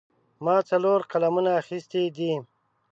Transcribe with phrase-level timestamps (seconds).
[0.45, 2.33] ما څلور قلمونه اخیستي دي.